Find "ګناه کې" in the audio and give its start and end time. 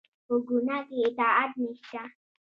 0.47-0.97